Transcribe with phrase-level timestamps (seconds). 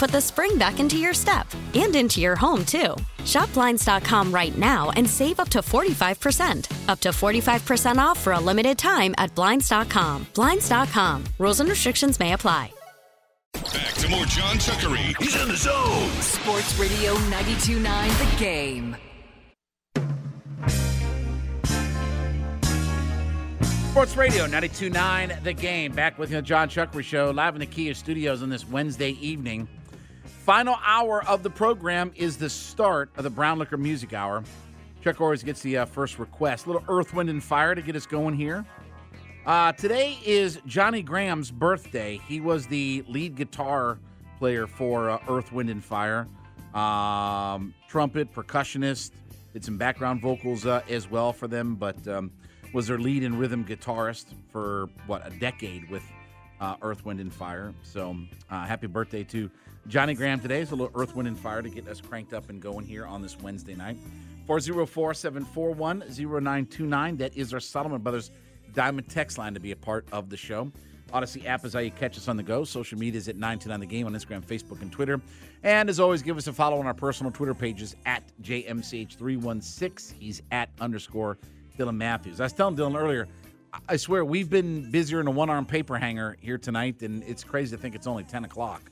[0.00, 2.96] put the spring back into your step and into your home, too.
[3.26, 6.88] Shop Blinds.com right now and save up to 45%.
[6.88, 10.26] Up to 45% off for a limited time at Blinds.com.
[10.34, 11.24] Blinds.com.
[11.38, 12.72] Rules and restrictions may apply.
[13.52, 15.14] Back to more John Chuckery.
[15.18, 16.10] He's in the zone.
[16.22, 18.96] Sports Radio 92.9 The Game.
[23.90, 25.92] Sports Radio 92.9 The Game.
[25.92, 29.68] Back with the John Chuckery Show, live in the Kia studios on this Wednesday evening.
[30.44, 34.42] Final hour of the program is the start of the Brown Liquor Music Hour.
[35.04, 36.64] Chuck always gets the uh, first request.
[36.64, 38.64] A little Earth, Wind, and Fire to get us going here.
[39.44, 42.18] Uh, today is Johnny Graham's birthday.
[42.26, 43.98] He was the lead guitar
[44.38, 46.26] player for uh, Earth, Wind, and Fire.
[46.74, 49.10] Um, trumpet, percussionist,
[49.52, 52.30] did some background vocals uh, as well for them, but um,
[52.72, 56.02] was their lead and rhythm guitarist for, what, a decade with
[56.62, 57.74] uh, Earth, Wind, and Fire.
[57.82, 58.16] So
[58.50, 59.50] uh, happy birthday to
[59.88, 60.60] Johnny Graham today.
[60.60, 63.06] is a little Earth, Wind, and Fire to get us cranked up and going here
[63.06, 63.96] on this Wednesday night.
[64.46, 67.16] 404 741 0929.
[67.16, 68.30] That is our Solomon Brothers
[68.74, 70.70] Diamond text line to be a part of the show.
[71.12, 72.62] Audacy app is how you catch us on the go.
[72.62, 75.20] Social media is at 929 The Game on Instagram, Facebook, and Twitter.
[75.64, 80.12] And as always, give us a follow on our personal Twitter pages at JMCH316.
[80.18, 81.38] He's at underscore
[81.76, 82.40] Dylan Matthews.
[82.40, 83.26] I was telling Dylan earlier,
[83.88, 87.42] I swear we've been busier in a one arm paper hanger here tonight, and it's
[87.42, 88.90] crazy to think it's only 10 o'clock.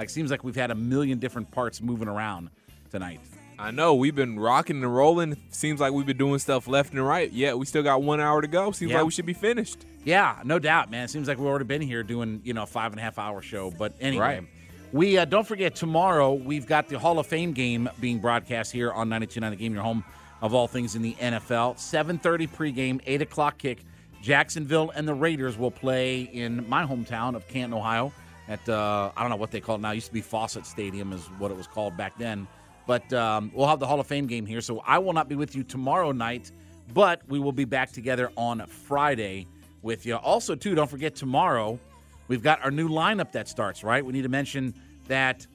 [0.00, 2.48] Like, seems like we've had a million different parts moving around
[2.90, 3.20] tonight.
[3.58, 5.36] I know we've been rocking and rolling.
[5.50, 7.30] Seems like we've been doing stuff left and right.
[7.30, 8.70] Yeah, we still got one hour to go.
[8.70, 8.96] Seems Yeah.
[8.96, 9.84] like we should be finished.
[10.06, 11.04] Yeah, no doubt, man.
[11.04, 13.18] It seems like we've already been here doing, you know, a five and a half
[13.18, 13.70] hour show.
[13.70, 14.44] But anyway, Right.
[14.90, 18.90] we uh, don't forget tomorrow we've got the Hall of Fame game being broadcast here
[18.90, 20.02] on 92.9 The Game, your home
[20.40, 21.74] of all things in the NFL.
[21.76, 23.84] 7.30 pregame, 8 o'clock kick.
[24.22, 28.12] Jacksonville and the Raiders will play in my hometown of Canton, Ohio
[28.50, 29.92] at, uh, I don't know what they call it now.
[29.92, 32.48] It used to be Fawcett Stadium is what it was called back then.
[32.86, 34.60] But um, we'll have the Hall of Fame game here.
[34.60, 36.50] So I will not be with you tomorrow night,
[36.92, 39.46] but we will be back together on Friday
[39.82, 40.16] with you.
[40.16, 41.78] Also, too, don't forget tomorrow
[42.26, 44.04] we've got our new lineup that starts, right?
[44.04, 44.74] We need to mention
[45.06, 45.46] that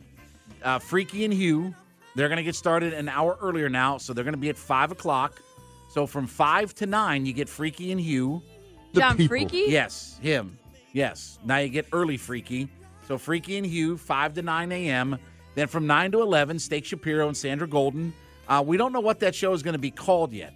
[0.63, 1.75] uh, Freaky and Hugh,
[2.15, 3.97] they're going to get started an hour earlier now.
[3.97, 5.41] So they're going to be at 5 o'clock.
[5.89, 8.41] So from 5 to 9, you get Freaky and Hugh.
[8.93, 9.65] John Freaky?
[9.67, 10.57] Yes, him.
[10.93, 11.39] Yes.
[11.43, 12.69] Now you get early Freaky.
[13.07, 15.17] So Freaky and Hugh, 5 to 9 a.m.
[15.53, 18.13] Then from 9 to 11, Steak Shapiro and Sandra Golden.
[18.47, 20.53] Uh, we don't know what that show is going to be called yet.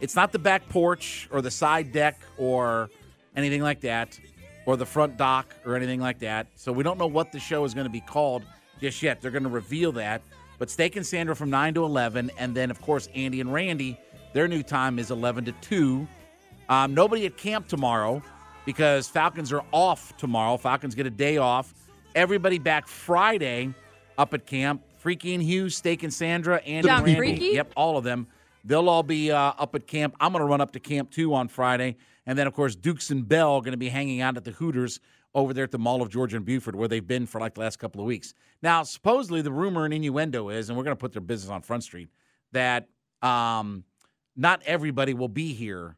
[0.00, 2.90] It's not the back porch or the side deck or
[3.36, 4.18] anything like that,
[4.66, 6.48] or the front dock or anything like that.
[6.56, 8.42] So we don't know what the show is going to be called
[8.80, 9.20] just yet.
[9.20, 10.22] They're going to reveal that.
[10.58, 12.30] But Steak and Sandra from 9 to 11.
[12.38, 13.98] And then, of course, Andy and Randy,
[14.32, 16.06] their new time is 11 to 2.
[16.68, 18.22] Um, nobody at camp tomorrow
[18.64, 20.56] because Falcons are off tomorrow.
[20.56, 21.72] Falcons get a day off.
[22.14, 23.72] Everybody back Friday
[24.18, 24.82] up at camp.
[24.98, 27.16] Freaky and Hughes, Steak and Sandra, Andy John and Randy.
[27.16, 27.54] Freaky?
[27.56, 28.28] Yep, all of them.
[28.64, 30.14] They'll all be uh, up at camp.
[30.20, 31.96] I'm going to run up to camp too on Friday.
[32.26, 35.00] And then, of course, Dukes and Bell going to be hanging out at the Hooters
[35.34, 37.60] over there at the Mall of Georgia and Buford, where they've been for like the
[37.60, 38.34] last couple of weeks.
[38.62, 41.62] Now, supposedly, the rumor and innuendo is, and we're going to put their business on
[41.62, 42.10] Front Street,
[42.52, 42.88] that
[43.22, 43.82] um,
[44.36, 45.96] not everybody will be here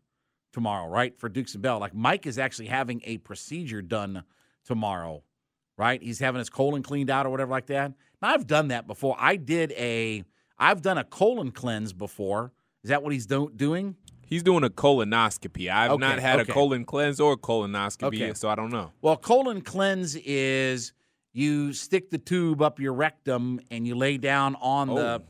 [0.53, 1.19] tomorrow, right?
[1.19, 1.81] For Dukes and Bell.
[1.81, 4.23] Like Mike is actually having a procedure done
[4.65, 5.23] tomorrow,
[5.77, 6.03] right?
[6.03, 7.93] He's having his colon cleaned out or whatever like that.
[8.23, 9.17] Now I've done that before.
[9.19, 10.25] I did a
[10.59, 12.53] I've done a colon cleanse before.
[12.85, 13.97] Is that what he's do- doing?
[14.27, 15.71] He's doing a colonoscopy.
[15.71, 16.51] I've Okay, not had okay.
[16.51, 18.35] a colon cleanse or colonoscopy, Okay.
[18.35, 18.93] so I don't know.
[19.03, 20.93] Well, colon cleanse is
[21.33, 24.95] you stick the tube up your rectum and you lay down on Oh.
[24.95, 25.23] the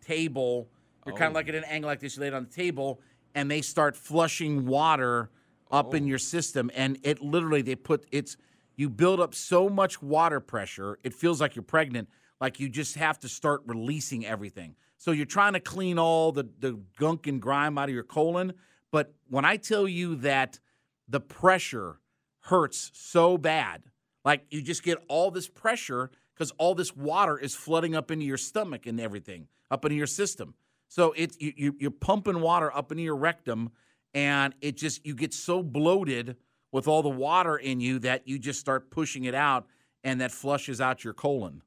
[0.00, 0.68] table.
[1.04, 1.30] You're kind Oh.
[1.30, 2.16] of like at an angle like this.
[2.16, 3.00] You lay it on the table,
[3.34, 5.30] and they start flushing water
[5.70, 5.96] up Oh.
[5.96, 6.70] in your system.
[6.74, 8.36] And it literally, they put it's
[8.78, 12.08] you build up so much water pressure, it feels like you're pregnant.
[12.40, 14.76] Like you just have to start releasing everything.
[14.96, 18.54] So you're trying to clean all the the gunk and grime out of your colon.
[18.92, 20.60] But when I tell you that
[21.08, 21.98] the pressure
[22.42, 23.82] hurts so bad,
[24.24, 28.24] like you just get all this pressure because all this water is flooding up into
[28.24, 30.54] your stomach and everything, up into your system.
[30.86, 33.72] So it's you, you you're pumping water up into your rectum,
[34.14, 36.36] and it just you get so bloated
[36.72, 39.66] with all the water in you that you just start pushing it out,
[40.04, 41.62] and that flushes out your colon.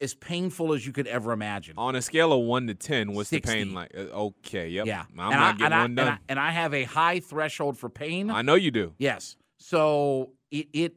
[0.01, 1.75] as painful as you could ever imagine.
[1.77, 3.91] On a scale of one to ten, what's the pain like?
[3.95, 4.87] Uh, Okay, yep.
[4.87, 6.07] Yeah, I'm and not I, getting and I, one and done.
[6.07, 8.29] I, and I have a high threshold for pain.
[8.31, 8.93] I know you do.
[8.97, 9.35] Yes.
[9.59, 10.93] So it it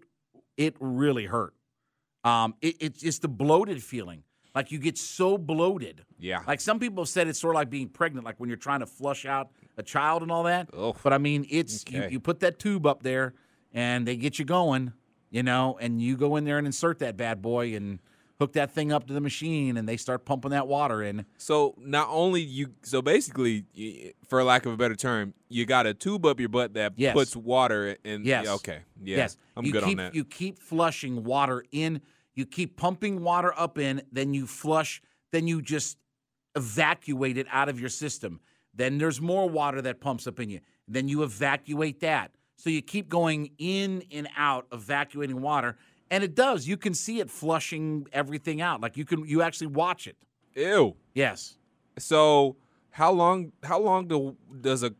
[0.57, 1.53] it really hurt.
[2.25, 4.25] Um, it, it's just the bloated feeling.
[4.59, 6.05] Like you get so bloated.
[6.19, 6.43] Yeah.
[6.45, 8.81] Like some people have said it's sort of like being pregnant, like when you're trying
[8.81, 10.69] to flush out a child and all that.
[10.77, 10.97] Ugh.
[11.01, 12.13] But I mean, it's you, Okay.
[12.13, 13.35] you put that tube up there
[13.73, 14.95] and they get you going,
[15.31, 18.01] you know, and you go in there and insert that bad boy and
[18.41, 21.25] hook that thing up to the machine and they start pumping that water in.
[21.37, 23.65] So not only you, so basically,
[24.27, 27.15] for lack of a better term, you got a tube up your butt that Yes.
[27.15, 28.25] puts water in.
[28.25, 28.47] Yes.
[28.47, 28.79] yeah, okay.
[29.05, 29.19] Yeah.
[29.19, 29.37] Yes.
[29.57, 30.15] I'm you good keep, on that.
[30.17, 32.01] You keep flushing water in.
[32.39, 34.01] You keep pumping water up in.
[34.13, 35.03] Then you flush.
[35.33, 35.99] Then you just
[36.55, 38.39] evacuate it out of your system.
[38.73, 40.61] Then there's more water that pumps up in you.
[40.87, 42.31] Then you evacuate that.
[42.57, 45.77] So you keep going in and out, evacuating water,
[46.13, 46.69] and it does.
[46.69, 48.81] You can see it flushing everything out.
[48.81, 50.17] Like you can, you actually watch it.
[50.55, 50.95] Ew.
[51.15, 51.59] Yes.
[51.99, 52.55] So
[52.91, 53.51] how long?
[53.65, 54.95] How long do, does a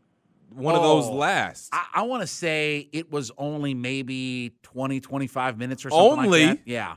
[0.53, 1.69] one of those Oh, last?
[1.71, 6.45] I, I want to say it was only maybe 20, 25 minutes or something Only?
[6.47, 6.69] like that.
[6.69, 6.95] Yeah.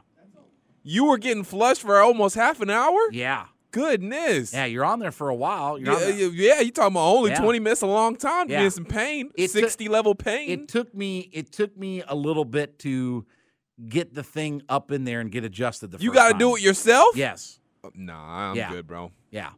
[0.83, 2.99] You were getting flushed for almost half an hour.
[3.13, 3.47] Yeah.
[3.71, 4.53] Goodness.
[4.53, 5.79] Yeah, you're on there for a while.
[5.79, 6.27] You're Yeah, yeah,
[6.57, 7.41] yeah, you talking about only Yeah.
[7.41, 8.61] 20 minutes a long time Yeah.
[8.61, 9.31] be in some pain.
[9.35, 10.51] It took- 60 level pain.
[10.51, 13.25] It took me it took me a little bit to
[13.89, 16.63] get the thing up in there and get adjusted the you got to do it
[16.63, 17.17] yourself?
[17.17, 17.59] Yes.
[17.83, 18.71] Uh, nah, I'm Yeah.
[18.71, 19.11] good, bro.
[19.31, 19.51] Yeah.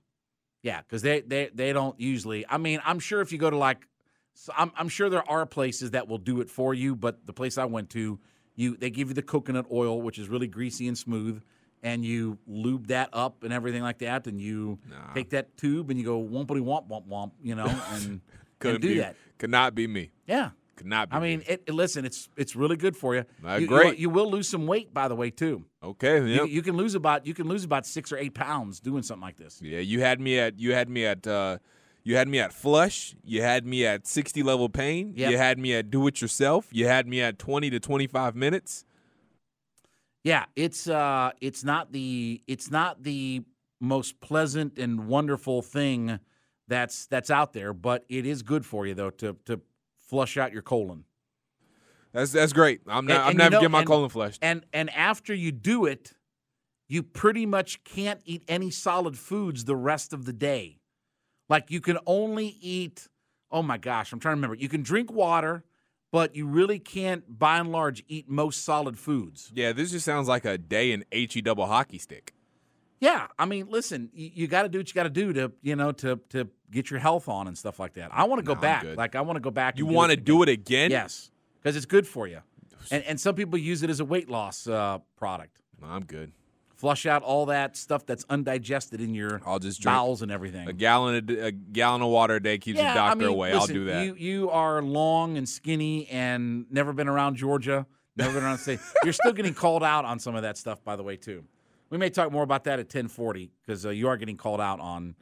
[0.63, 3.57] Yeah, cuz they they they don't usually I mean, I'm sure if you go to
[3.57, 3.87] like
[4.35, 7.33] so I'm I'm sure there are places that will do it for you, but the
[7.33, 8.21] place I went to,
[8.57, 11.43] you they give you the coconut oil which is really greasy and smooth
[11.83, 15.13] and you lube that up and everything like that and you Nah.
[15.13, 18.21] take that tube and you go wompity womp womp womp, you know, and,
[18.59, 19.17] Couldn't and do be, that.
[19.39, 20.11] Could not be me.
[20.27, 20.51] Yeah.
[20.77, 21.45] Could not be I mean, me.
[21.47, 23.25] it, listen, it's it's really good for you.
[23.45, 23.99] You, you- great.
[23.99, 25.65] You, will lose some weight, by the way, too.
[25.83, 26.49] Okay, You, yep.
[26.49, 29.37] you can lose about you can lose about six or eight pounds doing something like
[29.37, 29.61] this.
[29.63, 31.59] yeah, you had me at you had me at uh
[32.05, 35.31] you had me at flush, you had me at 60 level pain, Yep.
[35.31, 38.85] you had me at do it yourself, you had me at 20 to 25 minutes.
[40.23, 43.43] Yeah, it's uh, it's not the it's not the
[43.81, 46.19] most pleasant and wonderful thing
[46.67, 49.61] that's that's out there, but it is good for you though to to
[50.09, 51.05] flush out your colon.
[52.13, 52.81] That's that's great.
[52.87, 54.39] I'm not And- I'm and never know- getting my and- colon flushed.
[54.43, 56.13] And and after you do it,
[56.89, 60.79] you pretty much can't eat any solid foods the rest of the day.
[61.55, 63.07] Like you can only eat,
[63.53, 64.57] oh my gosh, I'm trying to remember.
[64.57, 65.63] You can drink water,
[66.11, 69.53] but you really can't by and large eat most solid foods.
[69.55, 72.35] yeah, this just sounds like a day in HE double hockey stick.
[72.99, 75.53] Yeah, I mean, listen, you, you got to do what you got to do to,
[75.63, 78.11] you know, to to get your health on and stuff like that.
[78.13, 78.85] I want to go I'm back.
[78.97, 79.79] Like I want to go back.
[79.79, 80.91] You want to do it again?
[80.91, 81.31] Yes,
[81.63, 82.41] because it's good for you.
[82.91, 85.61] And and some people use it as a weight loss uh, product.
[85.81, 86.33] No, I'm good.
[86.85, 90.69] Flush out all that stuff that's undigested in your I'll just bowels and everything.
[90.69, 93.29] A gallon of, a gallon of water a day keeps yeah, the doctor I mean,
[93.29, 93.55] away.
[93.55, 94.05] listen, I'll do that.
[94.05, 97.87] You you are long and skinny and never been around Georgia.
[98.17, 98.81] Never been on stage.
[99.03, 101.45] You're still getting called out on some of that stuff, by the way, too.
[101.89, 104.79] We may talk more about that at 1040 because uh, you are getting called out
[104.79, 105.15] on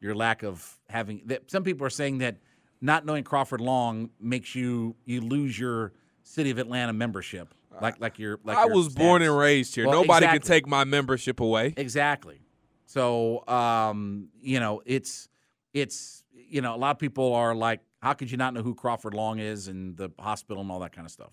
[0.00, 1.20] your lack of having.
[1.26, 2.38] That, some people are saying that
[2.80, 8.18] not knowing Crawford Long makes you you lose your City of Atlanta membership, like like
[8.18, 8.38] your.
[8.44, 9.86] Like I your was born and raised here.
[9.86, 10.38] Well, Nobody exactly.
[10.38, 11.74] can take my membership away.
[11.76, 12.40] Exactly.
[12.86, 15.28] So, um, you know, it's
[15.72, 18.74] it's you know, a lot of people are like, how could you not know who
[18.74, 21.32] Crawford Long is and the hospital and all that kind of stuff?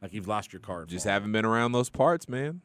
[0.00, 0.88] Like you've lost your card.
[0.88, 2.60] Just haven't been around those parts, man.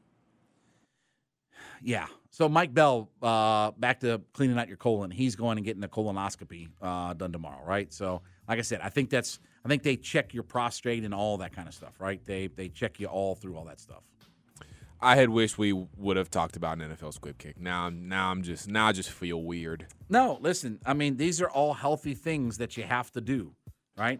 [1.81, 2.07] Yeah.
[2.31, 5.11] So Mike Bell, uh, back to cleaning out your colon.
[5.11, 7.91] He's going and getting a colonoscopy uh, done tomorrow, right?
[7.93, 11.37] So, like I said, I think that's I think they check your prostate and all
[11.37, 12.19] that kind of stuff, right?
[12.25, 14.01] They they check you all through all that stuff.
[15.01, 17.57] I had wished we would have talked about an NFL squib kick.
[17.57, 19.85] Now, I'm now I'm just now I just feel weird.
[20.09, 20.79] No, listen.
[20.85, 23.53] I mean, these are all healthy things that you have to do,
[23.95, 24.19] right?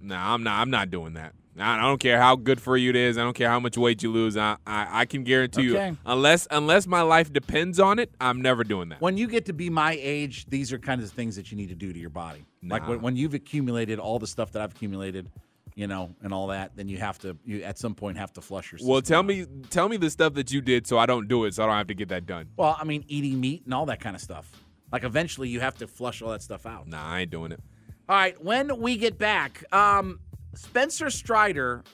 [0.00, 0.60] No, I'm not.
[0.60, 1.34] I'm not doing that.
[1.58, 3.18] I I don't care how good for you it is.
[3.18, 4.36] I don't care how much weight you lose.
[4.36, 5.88] I I, I can guarantee Okay.
[5.88, 9.00] you, unless unless my life depends on it, I'm never doing that.
[9.00, 11.56] When you get to be my age, these are kind of the things that you
[11.56, 12.44] need to do to your body.
[12.62, 15.30] Like when, when you've accumulated all the stuff that I've accumulated,
[15.74, 18.40] you know, and all that, then you have to you at some point have to
[18.40, 18.88] flush yourself.
[18.88, 19.26] Well, tell out.
[19.26, 21.66] me tell me the stuff that you did so I don't do it, so I
[21.66, 22.48] don't have to get that done.
[22.56, 24.50] Well, I mean, eating meat and all that kind of stuff.
[24.92, 26.86] Like eventually, you have to flush all that stuff out.
[26.86, 27.60] Nah, I ain't doing it.
[28.08, 30.20] All right, when we get back, um,
[30.54, 31.84] Spencer Strider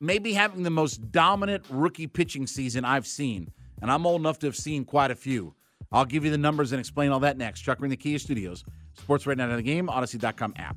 [0.00, 4.38] may be having the most dominant rookie pitching season I've seen, and I'm old enough
[4.40, 5.54] to have seen quite a few.
[5.90, 7.62] I'll give you the numbers and explain all that next.
[7.62, 10.76] Chuck in the Kia Studios, Sports Right Now in the Game, Audacy.com app.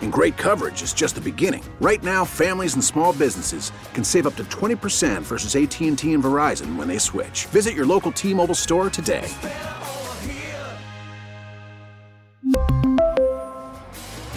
[0.00, 1.62] And great coverage is just the beginning.
[1.80, 6.76] Right now, families and small businesses can save up to 20% versus AT&T and Verizon
[6.76, 7.44] when they switch.
[7.46, 9.28] Visit your local T-Mobile store today.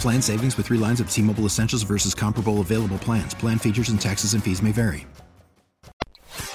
[0.00, 3.34] Plan savings with three lines of T Mobile Essentials versus comparable available plans.
[3.34, 5.06] Plan features and taxes and fees may vary.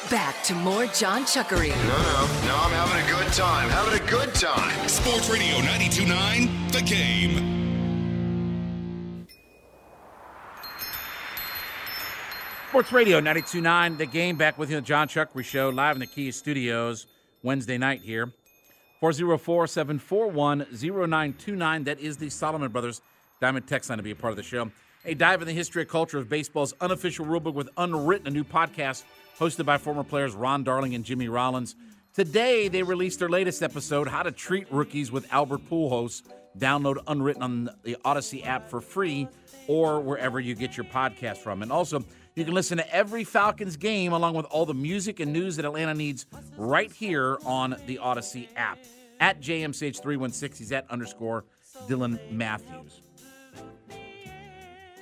[0.09, 1.69] Back to more John Chuckery.
[1.69, 3.69] No, no, no, I'm having a good time.
[3.69, 4.87] Having a good time.
[4.87, 7.64] Sports Radio 929, The Game.
[12.75, 16.33] Sports Radio 929, the game back with you, John Chuckery Show, live in the Kia
[16.33, 17.07] Studios
[17.41, 18.33] Wednesday night here.
[18.99, 21.85] 404 741 0929.
[21.85, 23.01] That is the Solomon Brothers
[23.39, 24.69] Diamond Text line to be a part of the show.
[25.05, 28.43] A dive in the history and culture of baseball's unofficial rulebook with Unwritten, a new
[28.43, 29.05] podcast
[29.39, 31.77] hosted by former players Ron Darling and Jimmy Rollins.
[32.13, 36.23] Today, they released their latest episode, How to Treat Rookies with Albert Pujols.
[36.57, 39.29] Download Unwritten on the Audacy app for free
[39.67, 41.61] or wherever you get your podcast from.
[41.61, 42.03] And also,
[42.35, 45.65] you can listen to every Falcons game along with all the music and news that
[45.65, 46.25] Atlanta needs
[46.57, 48.77] right here on the Audacy app.
[49.21, 51.45] At JMCH316, he's at underscore
[51.87, 53.01] Dylan Matthews.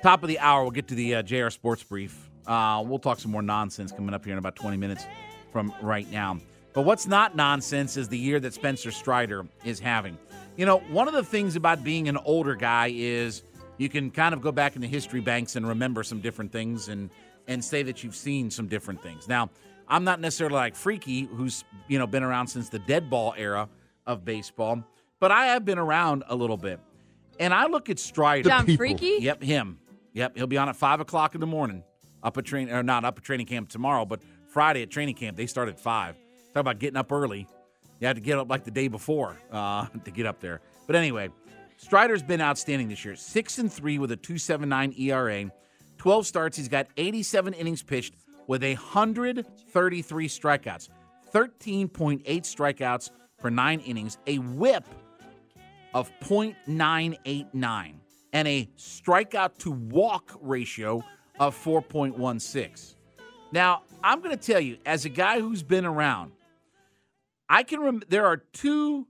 [0.04, 2.30] Top of the hour, we'll get to the uh, JR Sports Brief.
[2.46, 5.08] Uh, we'll talk some more nonsense coming up here in about 20 minutes
[5.52, 6.38] from right now.
[6.74, 10.18] But what's not nonsense is the year that Spencer Strider is having.
[10.56, 13.42] You know, one of the things about being an older guy is
[13.77, 16.89] you can kind of go back in the history banks and remember some different things
[16.89, 17.10] and
[17.48, 19.27] and say that you've seen some different things.
[19.27, 19.50] Now,
[19.88, 23.70] I'm not necessarily like Freaky, who's you know been around since the dead ball era
[24.06, 24.84] of baseball,
[25.20, 26.80] but I have been around a little bit.
[27.39, 28.48] And I look at Strider.
[28.48, 29.18] John Freaky?
[29.20, 29.80] Yep, him.
[30.13, 31.84] Yep, he'll be on at five o'clock in the morning.
[32.22, 35.36] Up at train or not up at training camp tomorrow, but Friday at training camp
[35.36, 36.15] they start at five.
[36.53, 37.48] Talk about getting up early.
[38.00, 40.62] You have to get up like the day before uh, to get up there.
[40.88, 41.30] But anyway,
[41.84, 43.18] Strider's been outstanding this year.
[43.18, 45.52] Six and three with a 2.79 ERA.
[45.98, 46.56] 12 starts.
[46.56, 48.13] He's got 87 innings pitched
[48.48, 50.90] with 133 strikeouts,
[51.34, 54.86] 13.8 strikeouts per nine innings, a whip
[55.94, 57.94] of .989,
[58.32, 61.04] and a strikeout to walk ratio
[61.38, 62.96] of 4.16.
[63.52, 66.32] Now, I'm going to tell you, as a guy who's been around,
[67.50, 69.06] I can rem- there are two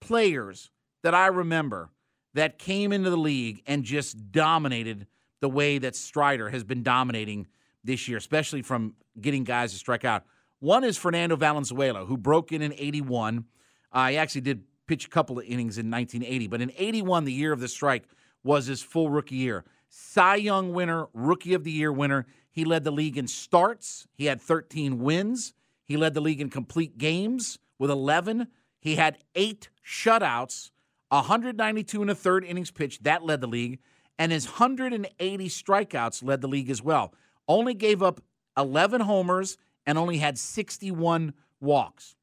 [0.00, 0.72] players
[1.04, 1.90] that I remember
[2.36, 5.06] that came into the league and just dominated
[5.40, 7.46] the way that Strider has been dominating
[7.82, 10.24] this year, especially from getting guys to strike out.
[10.60, 13.46] One is Fernando Valenzuela, who broke in in 81.
[13.90, 17.32] Uh, he actually did pitch a couple of innings in 1980, but in 81, the
[17.32, 18.04] year of the strike,
[18.44, 19.64] was his full rookie year.
[19.88, 22.26] Cy Young winner, Rookie of the Year winner.
[22.50, 24.06] He led the league in starts.
[24.14, 25.54] He had 13 wins.
[25.84, 28.48] He led the league in complete games with 11.
[28.78, 30.70] He had eight shutouts,
[31.16, 33.04] 192 and a third innings pitched.
[33.04, 33.78] That led the league.
[34.18, 37.12] And his 180 strikeouts led the league as well.
[37.48, 38.20] Only gave up
[38.56, 42.16] 11 homers and only had 61 walks.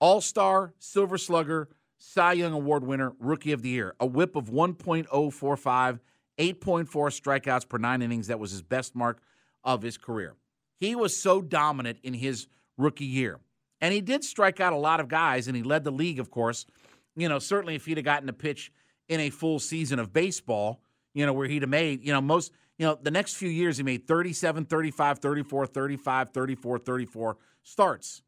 [0.00, 3.94] All star, Silver Slugger, Cy Young Award winner, Rookie of the Year.
[4.00, 6.00] A whip of 1.045,
[6.38, 8.28] 8.4 strikeouts per nine innings.
[8.28, 9.20] That was his best mark
[9.62, 10.36] of his career.
[10.78, 12.46] He was so dominant in his
[12.78, 13.38] rookie year.
[13.82, 16.30] And he did strike out a lot of guys, and he led the league, of
[16.30, 16.66] course.
[17.16, 18.72] You know, certainly if he'd have gotten a pitch
[19.08, 20.80] in a full season of baseball,
[21.14, 23.76] you know, where he'd have made, you know, most, you know, the next few years
[23.76, 28.22] he made 37, 35, 34, 35, 34, 34 starts.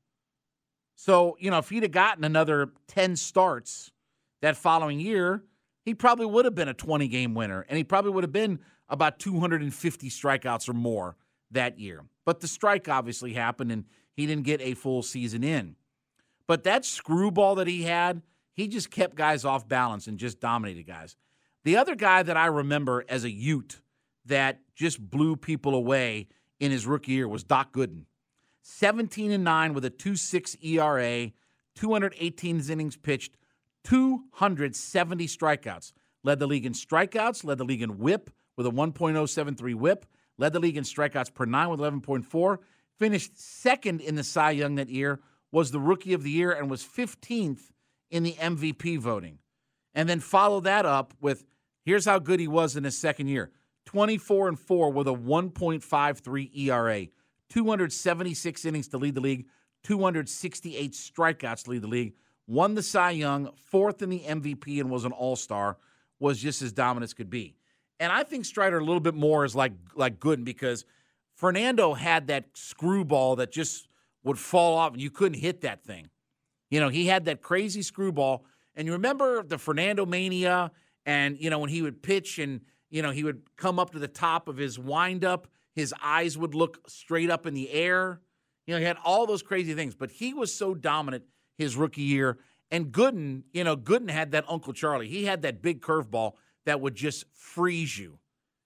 [0.94, 3.92] So, you know, if he'd have gotten another 10 starts
[4.40, 5.42] that following year,
[5.84, 8.60] he probably would have been a 20 game winner and he probably would have been
[8.88, 11.16] about 250 strikeouts or more
[11.50, 12.04] that year.
[12.24, 15.76] But the strike obviously happened and he didn't get a full season in.
[16.46, 20.86] But that screwball that he had, he just kept guys off balance and just dominated
[20.86, 21.16] guys.
[21.64, 23.80] The other guy that I remember as a Ute
[24.26, 26.28] that just blew people away
[26.60, 28.04] in his rookie year was Doc Gooden.
[28.62, 31.32] 17 and 9 with a 2.6 ERA,
[31.74, 33.36] 218 innings pitched,
[33.84, 35.92] 270 strikeouts.
[36.24, 40.06] Led the league in strikeouts, led the league in whip with a 1.073 whip,
[40.38, 42.58] led the league in strikeouts per 9 with 11.4,
[42.98, 46.70] finished second in the Cy Young that year, was the rookie of the year and
[46.70, 47.72] was 15th
[48.12, 49.38] in the MVP voting.
[49.94, 51.44] And then follow that up with
[51.84, 53.50] here's how good he was in his second year.
[53.86, 57.06] 24 and 4 with a 1.53 ERA,
[57.48, 59.46] 276 innings to lead the league,
[59.82, 62.14] 268 strikeouts to lead the league,
[62.46, 65.78] won the Cy Young, fourth in the MVP, and was an All Star.
[66.20, 67.56] Was just as dominant as could be.
[67.98, 70.84] And I think Strider a little bit more is like like Gooden because
[71.34, 73.88] Fernando had that screwball that just
[74.22, 76.10] would fall off and you couldn't hit that thing.
[76.72, 78.46] You know, he had that crazy screwball.
[78.74, 80.72] And you remember the Fernando mania
[81.04, 83.98] and you know when he would pitch and you know he would come up to
[83.98, 88.22] the top of his windup, his eyes would look straight up in the air.
[88.66, 91.24] You know, he had all those crazy things, but he was so dominant
[91.58, 92.38] his rookie year.
[92.70, 95.08] And Gooden, you know, Gooden had that Uncle Charlie.
[95.08, 96.32] He had that big curveball
[96.64, 98.18] that would just freeze you.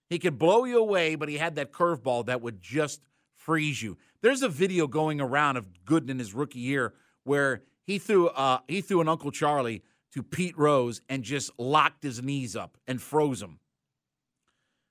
[0.09, 3.01] He could blow you away, but he had that curveball that would just
[3.35, 3.99] freeze you.
[4.21, 8.59] There's a video going around of Gooden in his rookie year where he threw uh,
[8.68, 13.01] he threw an Uncle Charlie to Pete Rose and just locked his knees up and
[13.01, 13.59] froze him.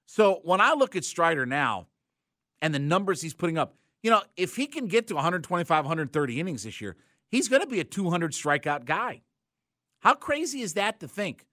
[0.05, 1.87] So when I look at Strider now
[2.61, 6.39] and the numbers he's putting up, you know, if he can get to 125, 130
[6.39, 6.95] innings this year,
[7.29, 9.21] he's going to be a 200 strikeout guy.
[9.99, 11.47] How crazy is that to think?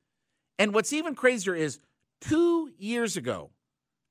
[0.59, 1.81] And what's even crazier is
[2.21, 3.51] two years ago,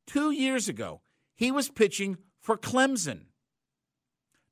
[0.08, 1.02] two years ago,
[1.36, 3.26] he was pitching for Clemson,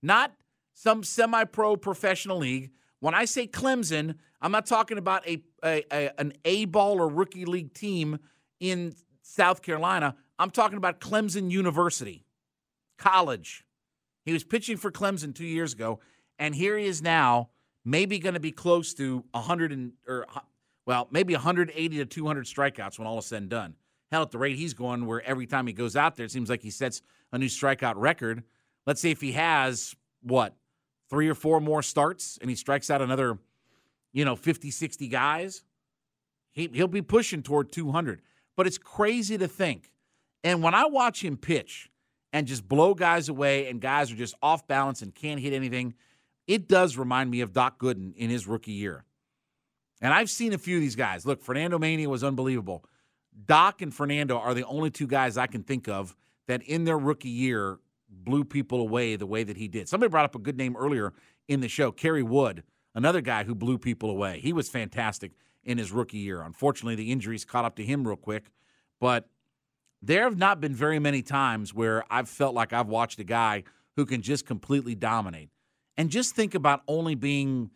[0.04, 0.34] not
[0.80, 2.72] some semi pro professional league.
[3.02, 7.10] When I say Clemson, I'm not talking about a, a, a an A ball or
[7.10, 8.20] rookie league team
[8.62, 10.16] in South Carolina.
[10.38, 12.24] I'm talking about Clemson University,
[12.98, 13.66] college.
[14.24, 16.00] He was pitching for Clemson two years ago,
[16.38, 17.50] and here he is now,
[17.84, 20.40] maybe going to be close to 100 and or uh,
[20.86, 23.76] well, maybe 180 to 200 strikeouts when all is said and done.
[24.12, 26.50] Hell, at the rate he's going, where every time he goes out there, it seems
[26.50, 27.02] like he sets
[27.34, 28.44] a new strikeout record.
[28.88, 30.56] Let's see if he has what
[31.10, 33.38] three or four more starts and he strikes out another,
[34.14, 35.64] you know, 50, 60 guys,
[36.52, 38.22] he, he'll be pushing toward 200.
[38.56, 39.92] But it's crazy to think.
[40.44, 41.90] And when I watch him pitch
[42.32, 45.94] and just blow guys away and guys are just off balance and can't hit anything,
[46.48, 49.06] it does remind me of Doc Gooden in his rookie year.
[50.02, 51.26] And I've seen a few of these guys.
[51.26, 52.86] Look, Fernando Mania was unbelievable.
[53.46, 56.16] Doc and Fernando are the only two guys I can think of
[56.48, 59.88] that in their rookie year blew people away the way that he did.
[59.88, 61.14] Somebody brought up a good name earlier
[61.48, 62.64] in the show, Kerry Wood,
[62.96, 64.40] another guy who blew people away.
[64.40, 65.32] He was fantastic
[65.64, 66.42] in his rookie year.
[66.42, 68.52] Unfortunately, the injuries caught up to him real quick,
[69.00, 69.30] but
[70.02, 73.64] there have not been very many times where I've felt like I've watched a guy
[73.96, 75.50] who can just completely dominate.
[75.98, 77.72] And just think about only being,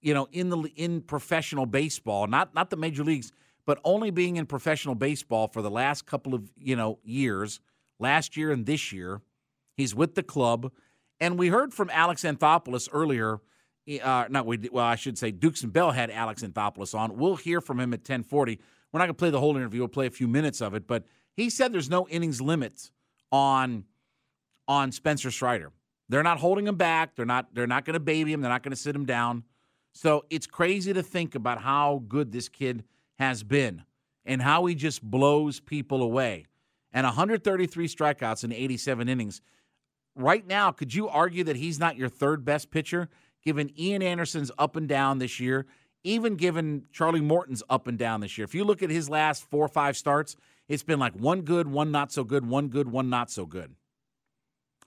[0.00, 3.30] you know, in the in professional baseball, not not the major leagues,
[3.64, 7.60] but only being in professional baseball for the last couple of, you know, years,
[8.00, 9.20] last year and this year.
[9.80, 10.72] He's with the club.
[11.18, 13.40] And we heard from Alex Anthopoulos earlier.
[14.02, 17.16] Uh, not we, well, I should say Dukes and Bell had Alex Anthopoulos on.
[17.16, 18.58] We'll hear from him at 1040.
[18.92, 19.80] We're not going to play the whole interview.
[19.80, 20.86] We'll play a few minutes of it.
[20.86, 22.90] But he said there's no innings limit
[23.32, 23.84] on
[24.68, 25.72] on Spencer Strider.
[26.08, 27.16] They're not holding him back.
[27.16, 28.40] They're not they're not going to baby him.
[28.40, 29.44] They're not going to sit him down.
[29.92, 32.84] So it's crazy to think about how good this kid
[33.18, 33.84] has been
[34.24, 36.46] and how he just blows people away.
[36.92, 39.40] And 133 strikeouts in 87 innings.
[40.14, 43.08] Right now, could you argue that he's not your third best pitcher,
[43.42, 45.66] given Ian Anderson's up and down this year,
[46.04, 48.44] even given Charlie Morton's up and down this year?
[48.44, 50.36] If you look at his last four or five starts,
[50.68, 53.74] it's been like one good, one not so good, one good, one not so good.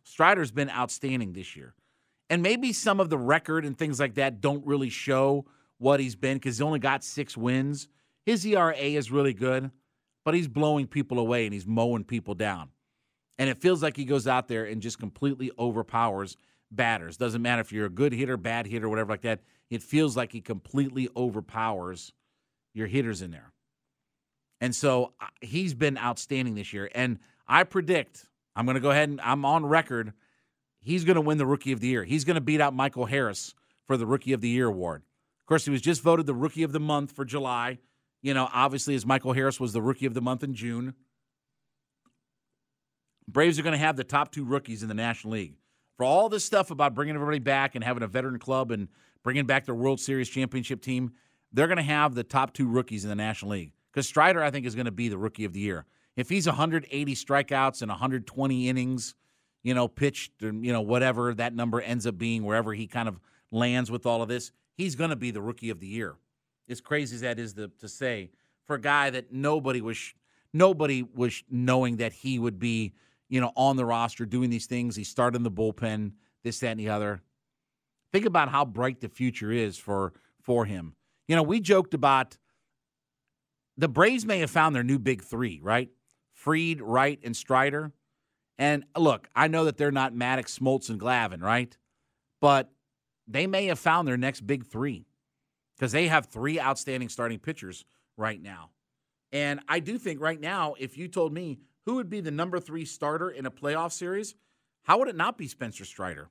[0.03, 1.73] Strider's been outstanding this year.
[2.29, 5.45] And maybe some of the record and things like that don't really show
[5.77, 7.87] what he's been because he only got six wins.
[8.25, 9.71] His ERA is really good,
[10.23, 12.69] but he's blowing people away and he's mowing people down.
[13.37, 16.37] And it feels like he goes out there and just completely overpowers
[16.71, 17.17] batters.
[17.17, 19.41] Doesn't matter if you're a good hitter, bad hitter, whatever like that.
[19.69, 22.13] It feels like he completely overpowers
[22.73, 23.51] your hitters in there.
[24.61, 26.89] And so uh, he's been outstanding this year.
[26.93, 30.13] And I predict, I'm going to go ahead and I'm on record,
[30.79, 32.03] he's going to win the Rookie of the Year.
[32.03, 35.01] He's going to beat out Michael Harris for the Rookie of the Year award.
[35.41, 37.79] Of course, he was just voted the Rookie of the Month for July.
[38.21, 40.93] You know, obviously, as Michael Harris was the Rookie of the Month in June.
[43.27, 45.55] Braves are going to have the top two rookies in the National League.
[45.97, 48.87] For all this stuff about bringing everybody back and having a veteran club and
[49.23, 51.13] bringing back their World Series championship team,
[51.51, 53.71] they're going to have the top two rookies in the National League.
[53.91, 55.85] Because Strider, I think, is going to be the rookie of the year.
[56.15, 59.15] If he's 180 strikeouts and 120 innings,
[59.61, 63.07] you know, pitched, or, you know, whatever that number ends up being, wherever he kind
[63.07, 63.19] of
[63.51, 66.15] lands with all of this, he's going to be the rookie of the year.
[66.69, 68.31] As crazy as that is to, to say,
[68.65, 70.13] for a guy that nobody was,
[70.53, 72.93] nobody was knowing that he would be
[73.33, 74.95] you know, on the roster doing these things.
[74.95, 76.11] He started in the bullpen,
[76.43, 77.23] this, that, and the other.
[78.11, 80.93] Think about how bright the future is for for him.
[81.27, 82.37] You know, we joked about
[83.75, 85.89] the Braves may have found their new big three, right?
[86.31, 87.91] Fried, Wright, and Strider.
[88.59, 91.75] And look, I know that they're not Maddux, Smoltz, and Glavine, right?
[92.39, 92.69] But
[93.27, 95.07] they may have found their next big three
[95.75, 97.83] because they have three outstanding starting pitchers
[98.15, 98.69] right now.
[99.31, 102.59] And I do think right now, if you told me who would be the number
[102.59, 104.35] three starter in a playoff series,
[104.83, 106.29] how would it not be Spencer Strider?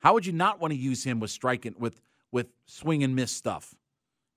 [0.00, 3.32] How would you not want to use him with striking with with swing and miss
[3.32, 3.74] stuff?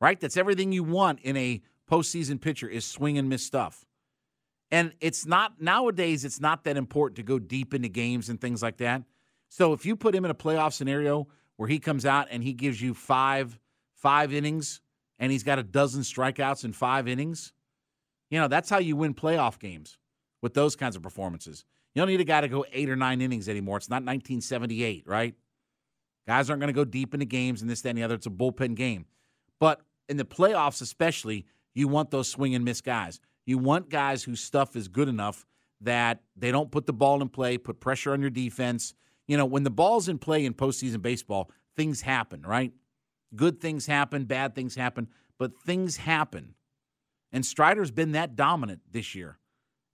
[0.02, 0.20] Right?
[0.20, 3.86] That's everything you want in a postseason pitcher is swing and miss stuff.
[4.72, 8.62] And it's not nowadays it's not that important to go deep into games and things
[8.62, 9.04] like that.
[9.50, 12.54] So if you put him in a playoff scenario where he comes out and he
[12.54, 13.60] gives you five
[13.94, 14.82] five innings
[15.20, 17.52] and he's got a dozen strikeouts in five innings,
[18.30, 19.99] you know, that's how you win playoff games
[20.42, 21.66] with those kinds of performances.
[21.94, 23.78] You don't need a guy to go eight or nine innings anymore.
[23.78, 25.36] It's not 1978, right?
[26.28, 28.16] Guys aren't going to go deep into games and this, that, and the other.
[28.16, 29.06] It's a bullpen game.
[29.60, 33.20] But in the playoffs, especially, you want those swing and miss guys.
[33.46, 35.46] You want guys whose stuff is good enough
[35.82, 38.94] that they don't put the ball in play, put pressure on your defense.
[39.28, 42.74] You know, when the ball's in play in postseason baseball, things happen, right?
[43.36, 46.56] Good things happen, bad things happen, but things happen.
[47.32, 49.38] And Strider's been that dominant this year.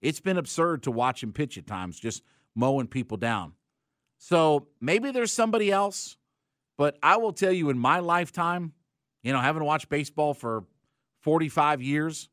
[0.00, 2.22] It's been absurd to watch him pitch at times, just
[2.54, 3.52] mowing people down.
[4.18, 6.16] So maybe there's somebody else,
[6.76, 8.72] but I will tell you in my lifetime,
[9.22, 10.64] you know, having watched baseball for
[11.22, 12.28] 45 years,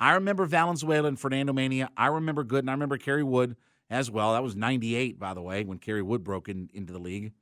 [0.00, 1.88] I remember Valenzuela and Fernando Mania.
[1.96, 3.56] I remember Good, and I remember Kerry Wood
[3.88, 4.32] as well.
[4.32, 7.32] That was 98, by the way, when Kerry Wood broke in, into the league.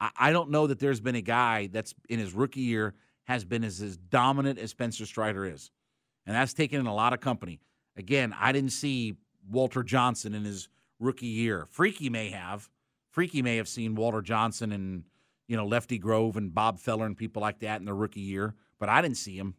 [0.00, 3.44] I, I don't know that there's been a guy that's in his rookie year has
[3.44, 5.70] been as, as dominant as Spencer Strider is.
[6.26, 7.60] And that's taken in a lot of company.
[7.96, 9.16] Again, I didn't see
[9.50, 11.66] Walter Johnson in his rookie year.
[11.70, 12.70] Freaky may have.
[13.10, 15.04] Freaky may have seen Walter Johnson and
[15.48, 18.54] you know Lefty Grove and Bob Feller and people like that in their rookie year,
[18.78, 19.54] but I didn't see him.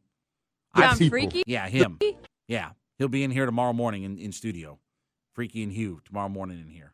[0.75, 1.43] Yeah, Freaky.
[1.45, 1.99] Yeah, him.
[2.47, 4.79] Yeah, He'll be in here tomorrow morning in, in studio.
[5.33, 6.93] Freaky and Hugh tomorrow morning in here.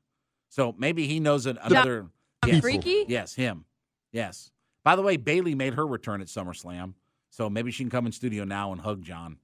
[0.50, 2.08] So maybe he knows an, another.
[2.46, 2.62] Yes.
[2.62, 3.06] Freaky?
[3.08, 3.66] Yes, him.
[4.12, 4.50] Yes.
[4.84, 6.94] By the way, Bayley made her return at SummerSlam.
[7.30, 9.38] So maybe she can come in studio now and hug John.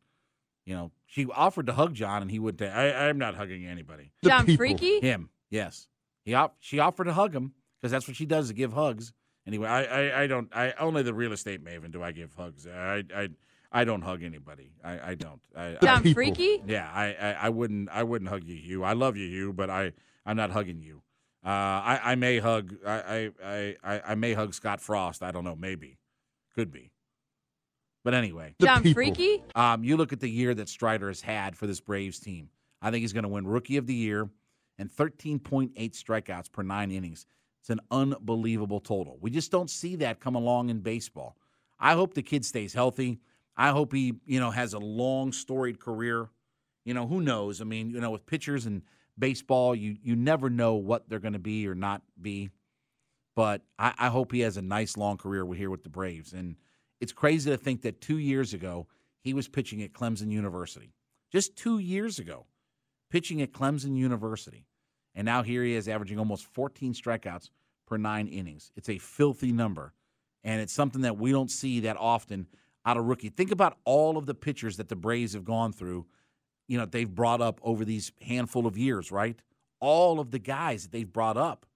[0.65, 2.59] You know, she offered to hug John, and he would.
[2.59, 4.11] say, I, I'm not hugging anybody.
[4.23, 4.99] John Freaky?
[4.99, 5.87] Him, yes.
[6.23, 9.13] He op- she offered to hug him because that's what she does to give hugs.
[9.47, 10.49] Anyway, I, I, I don't.
[10.55, 12.65] I only the real estate maven do I give hugs.
[12.65, 13.29] I I,
[13.71, 14.71] I don't hug anybody.
[14.83, 15.41] I, I don't.
[15.55, 16.63] I, John I, Freaky?
[16.65, 17.89] yeah, I, I, I wouldn't.
[17.89, 18.83] I wouldn't hug you, Hugh.
[18.83, 19.91] I love you, Hugh, but I,
[20.25, 21.03] I'm not hugging you.
[21.45, 22.73] Uh, I, I may hug.
[22.85, 25.21] I, I, I, I may hug Scott Frost.
[25.21, 25.55] I don't know.
[25.55, 25.99] Maybe,
[26.55, 26.89] could be.
[28.05, 29.43] But anyway, John Freaky?
[29.55, 32.49] um, you look at the year that Strider has had for this Braves team.
[32.79, 34.29] I think he's going to win Rookie of the Year
[34.77, 37.25] and 13.8 strikeouts per nine innings.
[37.61, 39.17] It's an unbelievable total.
[39.19, 41.35] We just don't see that come along in baseball.
[41.79, 43.21] I hope the kid stays healthy.
[43.57, 46.29] I hope he, you know, has a long storied career.
[46.83, 47.59] You know, who knows?
[47.59, 48.83] I mean, you know, with pitchers and
[49.17, 52.51] baseball, you you never know what they're going to be or not be.
[53.35, 56.33] But I, I hope he has a nice long career here with the Braves.
[56.33, 56.55] And
[57.05, 58.87] it's crazy to think that two years ago
[59.21, 60.95] he was pitching at Clemson University.
[61.31, 62.47] Just two years ago,
[63.11, 64.65] pitching at Clemson University.
[65.13, 67.51] And now here he is averaging almost 14 strikeouts
[67.85, 68.71] per nine innings.
[68.75, 69.93] It's a filthy number.
[70.43, 72.47] And it's something that we don't see that often
[72.87, 73.29] out of rookie.
[73.29, 76.07] Think about all of the pitchers that the Braves have gone through,
[76.67, 79.39] you know, they've brought up over these handful of years, right?
[79.79, 81.67] All of the guys that they've brought up.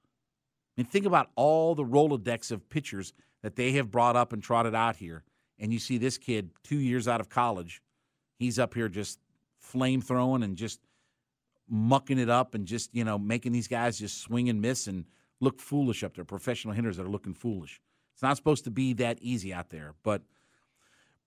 [0.75, 4.43] I mean, think about all the Rolodex of pitchers that they have brought up and
[4.43, 5.23] trotted out here.
[5.57, 7.81] And you see this kid, two years out of college,
[8.37, 9.19] he's up here just
[9.57, 10.79] flame throwing and just
[11.69, 15.05] mucking it up and just, you know, making these guys just swing and miss and
[15.39, 16.25] look foolish up there.
[16.25, 17.81] Professional hitters that are looking foolish.
[18.13, 19.93] It's not supposed to be that easy out there.
[20.03, 20.23] But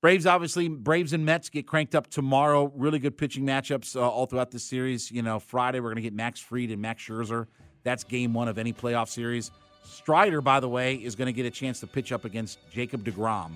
[0.02, 2.72] Braves, obviously, Braves and Mets get cranked up tomorrow.
[2.74, 5.10] Really good pitching matchups uh, all throughout this series.
[5.10, 7.46] You know, Friday we're going to get Max Fried and Max Scherzer.
[7.84, 9.52] That's game one of any playoff series.
[9.84, 13.04] Strider, by the way, is going to get a chance to pitch up against Jacob
[13.04, 13.52] DeGrom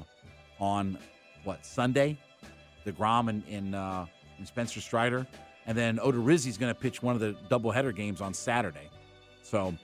[0.60, 0.98] on
[1.44, 2.18] what Sunday?
[2.84, 4.06] DeGrom and, and, uh,
[4.38, 5.26] and Spencer Strider,
[5.66, 8.90] and then Odorizzi's going to pitch one of the doubleheader games on Saturday.
[9.42, 9.74] So,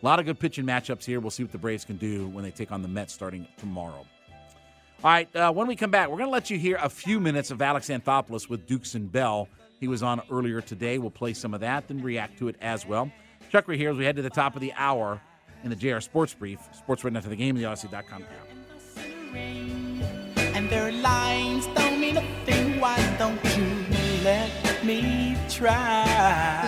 [0.00, 1.20] a lot of good pitching matchups here.
[1.20, 4.06] We'll see what the Braves can do when they take on the Mets starting tomorrow.
[5.04, 7.20] All right, uh, when we come back, we're going to let you hear a few
[7.20, 9.48] minutes of Alex Anthopoulos with Dukes and Bell.
[9.78, 10.98] He was on earlier today.
[10.98, 13.10] We'll play some of that, then react to it as well.
[13.50, 15.20] Chuck Ray here as we head to the top of the hour
[15.64, 16.58] in the JR Sports Brief.
[16.72, 18.48] Sports right after the game, the Odyssey.com app.
[20.54, 22.80] And their lines don't mean a thing.
[22.80, 23.66] Why don't you
[24.24, 26.04] let me try?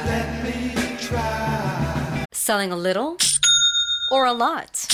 [0.06, 2.24] Let me try.
[2.32, 3.16] Selling a little
[4.10, 4.86] or a lot?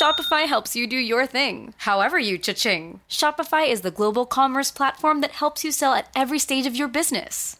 [0.00, 3.00] Shopify helps you do your thing, however you cha-ching.
[3.10, 6.88] Shopify is the global commerce platform that helps you sell at every stage of your
[6.88, 7.59] business.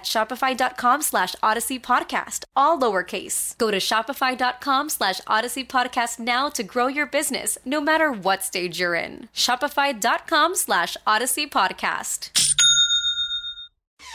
[0.03, 3.57] shopify.com slash audacy podcast, all lowercase.
[3.57, 8.79] Go to shopify.com slash audacy podcast now to grow your business, no matter what stage
[8.79, 9.29] you're in.
[9.33, 12.29] Shopify.com slash audacy podcast.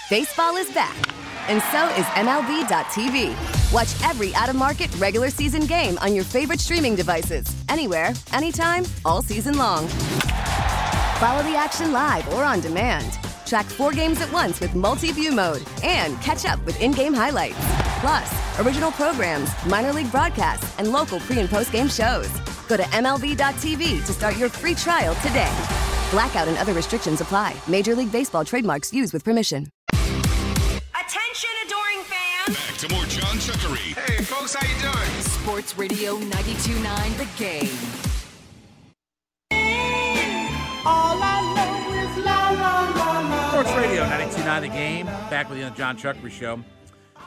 [0.08, 0.96] Baseball is back,
[1.48, 3.34] and so is MLB.tv.
[3.72, 8.84] Watch every out of market regular season game on your favorite streaming devices, anywhere, anytime,
[9.04, 9.88] all season long.
[11.18, 13.18] Follow the action live or on demand.
[13.46, 17.14] Track four games at once with multi view mode and catch up with in game
[17.14, 17.56] highlights.
[18.00, 22.28] Plus, original programs, minor league broadcasts, and local pre and post game shows.
[22.68, 25.52] Go to MLB.tv to start your free trial today.
[26.10, 27.54] Blackout and other restrictions apply.
[27.68, 29.68] Major League Baseball trademarks used with permission.
[29.92, 32.56] Attention, adoring fans!
[32.56, 33.94] Back to more John Chuckery.
[33.94, 35.20] Hey, folks, how you doing?
[35.20, 37.78] Sports Radio 92.9 The Game.
[40.84, 41.85] All I know
[42.16, 45.04] Sports Radio 92.9 The Game.
[45.04, 46.62] Back with you on the John Chuckery Show.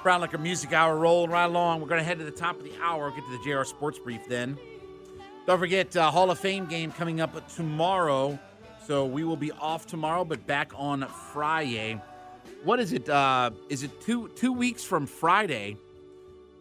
[0.01, 1.79] Brown Liquor Music Hour rolling right along.
[1.79, 3.11] We're going to head to the top of the hour.
[3.11, 4.57] Get to the JR Sports Brief then.
[5.45, 8.39] Don't forget, uh, Hall of Fame game coming up tomorrow.
[8.87, 12.01] So we will be off tomorrow, but back on Friday.
[12.63, 13.07] What is it?
[13.07, 15.77] Uh, is it two two weeks from Friday?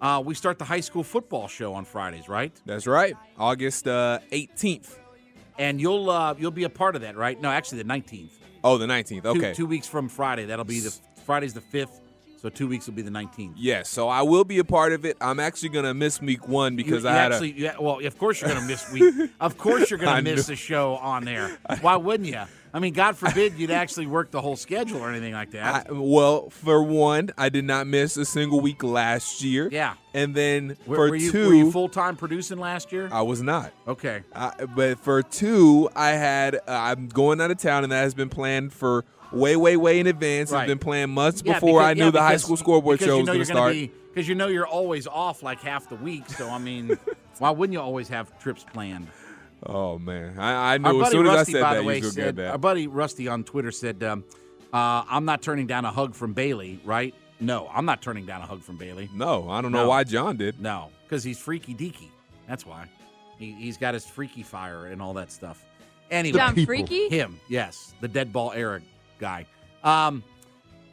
[0.02, 2.52] Uh, we start the high school football show on Fridays, right?
[2.66, 3.16] That's right.
[3.38, 4.98] August uh, 18th.
[5.58, 7.40] And you'll uh, you'll be a part of that, right?
[7.40, 8.30] No, actually the 19th.
[8.64, 9.24] Oh, the 19th.
[9.26, 9.48] Okay.
[9.50, 10.46] Two, two weeks from Friday.
[10.46, 10.94] That'll be the
[11.24, 12.00] Friday's the 5th.
[12.40, 13.54] So two weeks will be the 19th.
[13.56, 15.16] Yes, so I will be a part of it.
[15.20, 17.72] I'm actually gonna miss week one because you, I had actually, a.
[17.72, 19.30] you, well, of course you're gonna miss week.
[19.40, 21.58] of course you're gonna miss the show on there.
[21.80, 22.40] Why wouldn't you?
[22.72, 25.88] I mean, God forbid you'd actually work the whole schedule or anything like that.
[25.88, 29.68] I, well, for one, I did not miss a single week last year.
[29.72, 29.94] Yeah.
[30.14, 33.08] And then were, for were you, two, were you full time producing last year?
[33.10, 33.72] I was not.
[33.86, 34.22] Okay.
[34.34, 38.14] I, but for two, I had uh, I'm going out of town, and that has
[38.14, 40.50] been planned for way, way, way in advance.
[40.50, 40.62] Right.
[40.62, 43.06] It's been planned months Yeah, before because- I knew yeah, the high school scoreboard because
[43.06, 44.14] show you was know going to you're gonna start.
[44.14, 46.28] Because you know you're always off like half the week.
[46.28, 46.98] So I mean,
[47.38, 49.08] why wouldn't you always have trips planned?
[49.64, 51.86] Oh man, I, I Our knew as soon Rusty, as I said by that the
[51.86, 54.24] way, you was gonna said, get our buddy Rusty on Twitter said, um,
[54.72, 57.14] uh, "I'm not turning down a hug from Bayley." Right?
[57.40, 59.08] No, I'm not turning down a hug from Bayley.
[59.14, 60.60] No, I don't know why John did.
[60.60, 62.08] No, because he's freaky deaky.
[62.48, 62.86] That's why.
[63.38, 65.64] He, he's got his freaky fire and all that stuff.
[66.10, 67.08] Anyway, John Freaky?
[67.08, 68.82] Him, yes, the dead ball Eric
[69.18, 69.46] guy.
[69.82, 70.22] Um,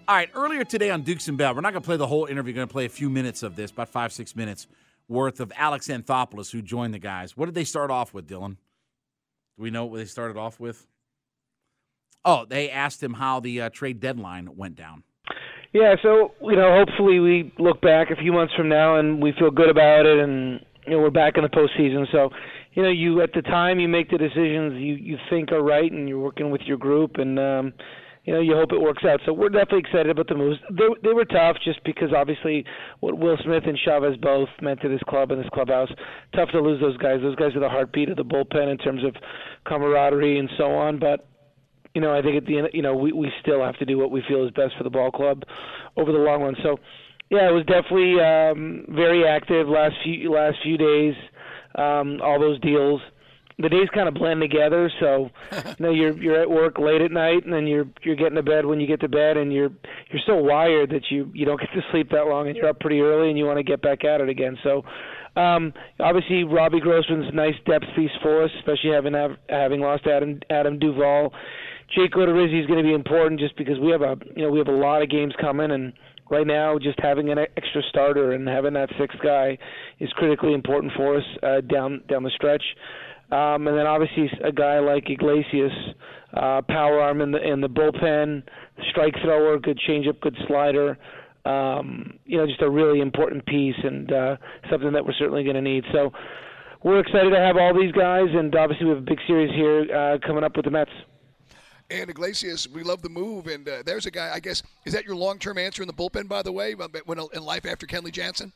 [0.08, 2.26] all right, earlier today on Dukes and Bell, we're not going to play the whole
[2.26, 2.54] interview.
[2.54, 4.68] We're going to play a few minutes of this, about five, six minutes
[5.08, 7.36] worth of Alex Anthopoulos, who joined the guys.
[7.36, 8.58] What did they start off with, Dylan?
[9.58, 10.86] Do we know what they started off with?
[12.24, 15.04] Oh, they asked him how the uh, trade deadline went down.
[15.74, 19.34] Yeah, so you know, hopefully we look back a few months from now and we
[19.38, 22.06] feel good about it, and you know we're back in the postseason.
[22.12, 22.30] So,
[22.74, 25.92] you know, you at the time you make the decisions you you think are right,
[25.92, 27.74] and you're working with your group, and um,
[28.26, 29.22] you know you hope it works out.
[29.26, 30.60] So we're definitely excited about the moves.
[30.72, 32.66] They they were tough just because obviously
[33.00, 35.90] what Will Smith and Chavez both meant to this club and this clubhouse.
[36.36, 37.22] Tough to lose those guys.
[37.22, 39.16] Those guys are the heartbeat of the bullpen in terms of
[39.66, 41.28] camaraderie and so on, but
[41.96, 43.98] you know, I think at the end, you know, we we still have to do
[43.98, 45.44] what we feel is best for the ball club
[45.96, 46.56] over the long run.
[46.62, 46.78] So,
[47.30, 51.16] yeah, it was definitely um, very active last few last few days.
[51.76, 53.02] Um, all those deals,
[53.58, 54.92] the days kind of blend together.
[55.00, 58.36] So, you know, you're you're at work late at night, and then you're you're getting
[58.36, 59.72] to bed when you get to bed, and you're
[60.10, 62.80] you're so wired that you you don't get to sleep that long, and you're up
[62.80, 64.58] pretty early, and you want to get back at it again.
[64.64, 64.84] So.
[65.38, 70.40] Um, obviously, Robbie Grossman's nice depth piece for us, especially having have, having lost Adam
[70.50, 71.34] Adam Duvall.
[71.94, 74.60] Jake Odorizzi is going to be important just because we have a you know we
[74.60, 75.92] have a lot of games coming and
[76.30, 79.58] right now just having an extra starter and having that sixth guy
[80.00, 82.64] is critically important for us uh, down down the stretch.
[83.36, 85.74] Um, and then obviously a guy like Iglesias,
[86.34, 88.44] uh, power arm in the in the bullpen,
[88.92, 90.98] strike thrower, good changeup, good slider.
[91.44, 94.38] Um, you know, just a really important piece and uh,
[94.72, 95.84] something that we're certainly going to need.
[95.92, 96.12] So
[96.84, 99.86] we're excited to have all these guys, and obviously we have a big series here
[99.94, 100.92] uh, coming up with the Mets.
[101.92, 103.48] And Iglesias, we love the move.
[103.48, 105.94] And uh, there's a guy, I guess, is that your long term answer in the
[105.94, 108.52] bullpen, by the way, when, in life after Kenley Jansen?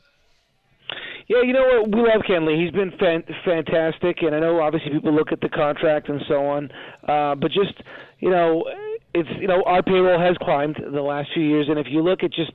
[1.29, 1.95] Yeah, you know what?
[1.95, 2.59] We love Kenley.
[2.59, 6.43] He's been fan- fantastic, and I know obviously people look at the contract and so
[6.47, 6.71] on,
[7.07, 7.73] uh, but just
[8.17, 8.65] you know,
[9.13, 12.23] it's you know our payroll has climbed the last few years, and if you look
[12.23, 12.51] at just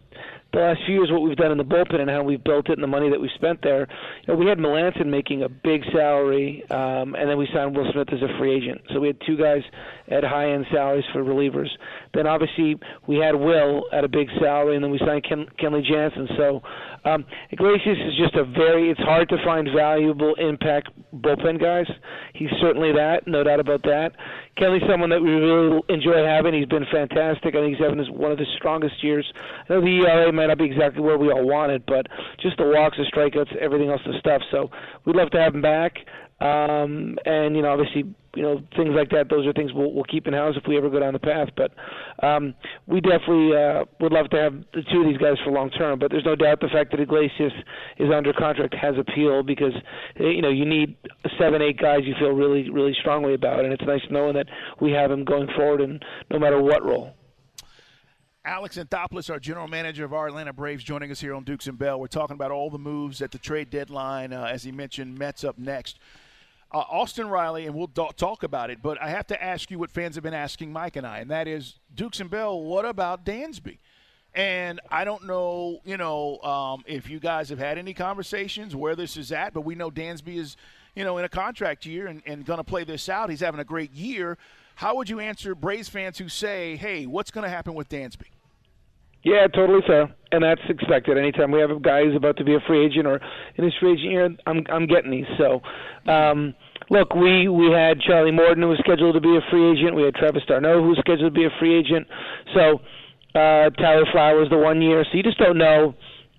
[0.55, 2.73] the last few years what we've done in the bullpen and how we've built it
[2.73, 3.87] and the money that we spent there,
[4.27, 7.91] you know, we had Melancon making a big salary, um, and then we signed Will
[7.93, 8.81] Smith as a free agent.
[8.93, 9.63] So we had two guys
[10.09, 11.69] at high end salaries for relievers.
[12.13, 15.85] Then obviously we had Will at a big salary, and then we signed Ken- Kenley
[15.85, 16.29] Jansen.
[16.37, 16.63] So
[17.05, 18.91] um, Iglesias is just a very.
[18.91, 21.87] It's hard to find valuable impact bullpen guys.
[22.35, 24.13] He's certainly that, no doubt about that.
[24.57, 26.55] Kenley's someone that we really enjoy having.
[26.55, 27.55] He's been fantastic.
[27.55, 29.27] I think he's having his, one of the strongest years.
[29.69, 32.07] I know the ERA might not be exactly where we all wanted, but
[32.41, 34.43] just the walks, the strikeouts, everything else, the stuff.
[34.51, 34.71] So
[35.05, 35.99] we'd love to have him back.
[36.41, 38.05] Um, and you know, obviously,
[38.35, 39.31] you know, things like that.
[39.31, 41.49] Those are things we'll, we'll keep in house if we ever go down the path.
[41.57, 41.73] But
[42.27, 42.55] um,
[42.87, 45.99] we definitely uh, would love to have the two of these guys for long term.
[45.99, 47.53] But there's no doubt the fact that Iglesias
[47.99, 49.73] is under contract has appeal because
[50.19, 50.97] eh, you know you need
[51.39, 54.47] seven, eight guys you feel really, really strongly about, and it's nice knowing that
[54.81, 57.15] we have him going forward, and no matter what role.
[58.47, 61.79] Alex Anthopoulos, our general manager of our Atlanta Braves, joining us here on Dukes and
[61.79, 61.99] Bell.
[61.99, 64.35] We're talking about all the moves at the trade deadline.
[64.35, 65.99] Uh, as he mentioned, Mets up next.
[66.71, 69.79] Uh, Austin Riley, and we'll do- talk about it, but I have to ask you
[69.79, 72.85] what fans have been asking Mike and I, and that is Dukes and Bell, what
[72.85, 73.79] about Dansby?
[74.35, 78.95] And I don't know, you know, um, if you guys have had any conversations where
[78.95, 80.59] this is at, but we know Dansby is,
[80.95, 83.31] you know, in a contract year and, and going to play this out.
[83.31, 84.37] He's having a great year.
[84.77, 88.27] How would you answer Braves fans who say, "Hey, what's going to happen with Dansby"?
[89.23, 91.17] Yeah, totally fair, and that's expected.
[91.17, 93.21] Anytime we have a guy who's about to be a free agent or
[93.57, 95.27] in his free agent year, I'm I'm getting these.
[95.39, 95.63] So,
[96.11, 96.55] um,
[96.91, 99.95] look, we we had Charlie Morton who was scheduled to be a free agent.
[99.95, 102.07] We had Travis d'Arnaud who was scheduled to be a free agent.
[102.55, 102.81] So,
[103.35, 105.05] uh, Tyler Flowers the one year.
[105.05, 105.95] So you just don't know.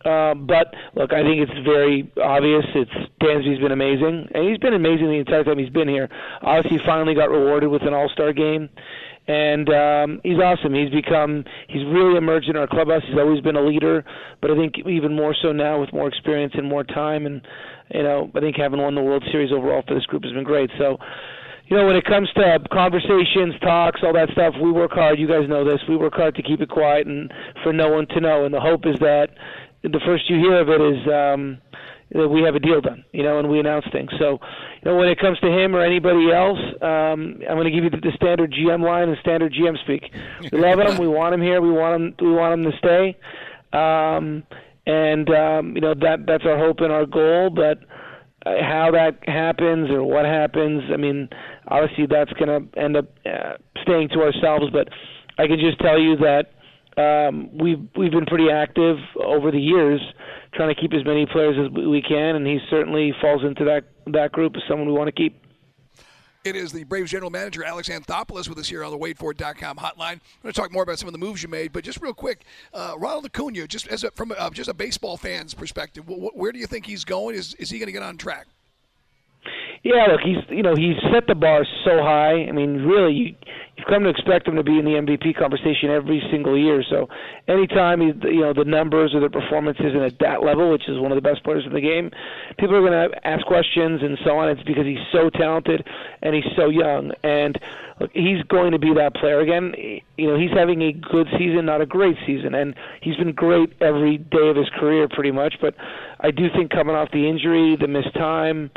[0.05, 2.63] Uh, but look, I think it's very obvious.
[2.75, 6.07] It's Dansby's been amazing, and he's been amazing the entire time he's been here.
[6.43, 8.69] Obviously, he finally got rewarded with an All Star game,
[9.27, 10.75] and um, he's awesome.
[10.75, 13.01] He's become he's really emerged in our clubhouse.
[13.07, 14.05] He's always been a leader,
[14.41, 17.25] but I think even more so now with more experience and more time.
[17.25, 17.41] And
[17.89, 20.43] you know, I think having won the World Series overall for this group has been
[20.43, 20.69] great.
[20.77, 20.97] So.
[21.67, 25.17] You know, when it comes to conversations, talks, all that stuff, we work hard.
[25.17, 25.81] You guys know this.
[25.89, 27.33] We work hard to keep it quiet and
[27.63, 28.45] for no one to know.
[28.45, 29.29] And the hope is that
[29.91, 31.61] the first you hear of it is um,
[32.11, 34.09] that we have a deal done, you know, and we announce things.
[34.19, 34.39] So,
[34.81, 37.83] you know, when it comes to him or anybody else, um, I'm going to give
[37.83, 40.13] you the, the standard GM line and standard GM speak.
[40.51, 40.97] We love him.
[40.97, 41.61] We want him here.
[41.61, 42.15] We want him.
[42.21, 43.17] We want him to stay.
[43.73, 44.43] Um,
[44.87, 47.49] and um, you know that that's our hope and our goal.
[47.49, 47.79] But
[48.45, 51.29] uh, how that happens or what happens, I mean,
[51.67, 54.67] obviously that's going to end up uh, staying to ourselves.
[54.71, 54.89] But
[55.37, 56.51] I can just tell you that
[56.97, 60.01] um, we've we've been pretty active over the years,
[60.53, 63.83] trying to keep as many players as we can, and he certainly falls into that
[64.07, 65.41] that group as someone we want to keep.
[66.45, 70.11] It is the Braves general manager, Alex Anthopoulos, with us here on the WadeFord.com hotline.
[70.11, 72.13] I'm going to talk more about some of the moves you made, but just real
[72.13, 76.37] quick, uh, Ronald Acuna, just as a, from a, just a baseball fan's perspective, wh-
[76.37, 77.35] where do you think he's going?
[77.35, 78.45] Is is he going to get on track?
[79.83, 82.45] Yeah, look, he's you know he's set the bar so high.
[82.47, 83.35] I mean, really, you
[83.77, 86.83] you've come to expect him to be in the MVP conversation every single year.
[86.89, 87.07] So
[87.47, 90.99] anytime he, you know the numbers or the performance isn't at that level, which is
[90.99, 92.11] one of the best players in the game,
[92.57, 94.49] people are going to ask questions and so on.
[94.49, 95.85] It's because he's so talented
[96.21, 97.59] and he's so young, and
[97.99, 99.73] look, he's going to be that player again.
[100.17, 103.73] You know, he's having a good season, not a great season, and he's been great
[103.81, 105.55] every day of his career, pretty much.
[105.61, 105.75] But
[106.21, 108.71] I do think coming off the injury, the missed time,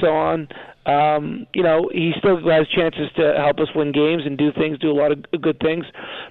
[0.00, 0.48] so on
[0.86, 4.78] um, you know, he still has chances to help us win games and do things,
[4.78, 5.84] do a lot of good things.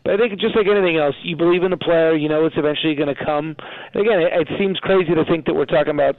[0.04, 2.58] But I think just like anything else, you believe in the player, you know it's
[2.58, 3.56] eventually going to come.
[3.94, 6.18] And again, it, it seems crazy to think that we're talking about,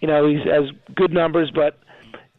[0.00, 1.78] you know, he's has good numbers, but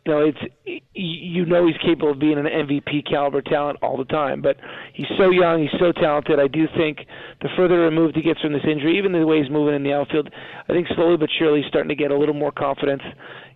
[0.05, 4.05] you know, it's you know he's capable of being an MVP caliber talent all the
[4.05, 4.41] time.
[4.41, 4.57] But
[4.93, 6.39] he's so young, he's so talented.
[6.39, 6.99] I do think
[7.41, 9.93] the further removed he gets from this injury, even the way he's moving in the
[9.93, 10.29] outfield,
[10.69, 13.01] I think slowly but surely he's starting to get a little more confidence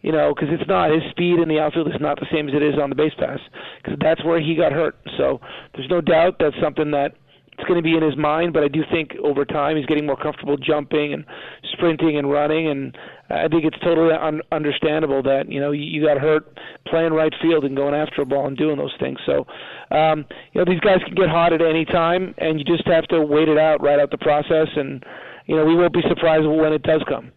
[0.01, 2.55] you know, because it's not his speed in the outfield is not the same as
[2.55, 3.39] it is on the base pass,
[3.81, 4.95] because that's where he got hurt.
[5.17, 5.39] So
[5.75, 7.15] there's no doubt that's something that
[7.59, 8.53] it's going to be in his mind.
[8.53, 11.25] But I do think over time he's getting more comfortable jumping and
[11.73, 12.97] sprinting and running, and
[13.29, 17.65] I think it's totally un- understandable that you know you, got hurt playing right field
[17.65, 19.19] and going after a ball and doing those things.
[19.25, 19.45] So
[19.91, 23.05] um, you know these guys can get hot at any time, and you just have
[23.07, 25.03] to wait it out, ride out the process, and
[25.45, 27.31] you know we won't be surprised when it does come.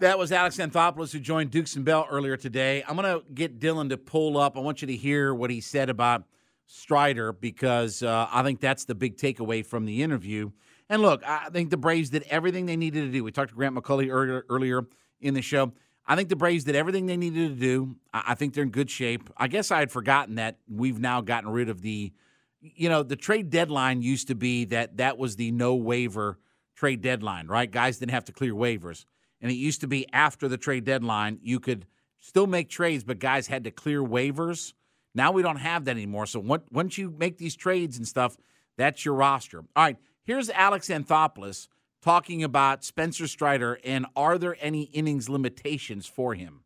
[0.00, 2.82] That was Alex Anthopoulos who joined Dukes and Bell earlier today.
[2.88, 4.56] I'm going to get Dylan to pull up.
[4.56, 6.24] I want you to hear what he said about
[6.66, 10.50] Strider because uh, I think that's the big takeaway from the interview.
[10.88, 13.22] And look, I think the Braves did everything they needed to do.
[13.22, 14.82] We talked to Grant McAuley earlier, earlier
[15.20, 15.72] in the show.
[16.08, 17.94] I think the Braves did everything they needed to do.
[18.12, 19.30] I think they're in good shape.
[19.36, 22.12] I guess I had forgotten that we've now gotten rid of the,
[22.60, 26.40] you know, the trade deadline used to be that that was the no waiver
[26.74, 27.70] trade deadline, right?
[27.70, 29.04] Guys didn't have to clear waivers
[29.44, 31.84] and it used to be after the trade deadline, you could
[32.18, 34.72] still make trades, but guys had to clear waivers.
[35.14, 36.24] Now we don't have that anymore.
[36.24, 38.38] So once you make these trades and stuff,
[38.78, 39.58] that's your roster.
[39.58, 41.68] All right, here's Alex Anthopoulos
[42.00, 46.60] talking about Spencer Strider and are there any innings limitations for him?